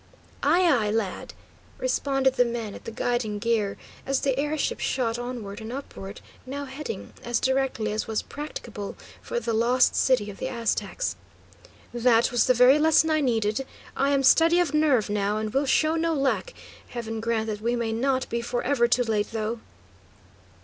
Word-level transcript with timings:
"Ay, 0.41 0.61
ay, 0.61 0.89
lad," 0.89 1.35
responded 1.77 2.33
the 2.33 2.43
man 2.43 2.73
at 2.73 2.85
the 2.85 2.91
guiding 2.91 3.37
gear, 3.37 3.77
as 4.03 4.21
the 4.21 4.35
air 4.39 4.57
ship 4.57 4.79
shot 4.79 5.19
onward 5.19 5.61
and 5.61 5.71
upward, 5.71 6.21
now 6.43 6.65
heading, 6.65 7.13
as 7.23 7.39
directly 7.39 7.91
as 7.93 8.07
was 8.07 8.23
practicable, 8.23 8.95
for 9.21 9.39
the 9.39 9.53
Lost 9.53 9.95
City 9.95 10.31
of 10.31 10.39
the 10.39 10.47
Aztecs. 10.49 11.15
"That 11.93 12.31
was 12.31 12.47
the 12.47 12.55
very 12.55 12.79
lesson 12.79 13.11
I 13.11 13.21
needed. 13.21 13.63
I 13.95 14.09
am 14.09 14.23
steady 14.23 14.59
of 14.59 14.73
nerve, 14.73 15.07
now, 15.07 15.37
and 15.37 15.53
will 15.53 15.67
show 15.67 15.93
no 15.93 16.15
lack, 16.15 16.55
heaven 16.87 17.19
grant 17.19 17.45
that 17.45 17.61
we 17.61 17.75
may 17.75 17.91
not 17.93 18.27
be 18.27 18.41
for 18.41 18.63
ever 18.63 18.87
too 18.87 19.03
late, 19.03 19.29
though!" 19.29 19.59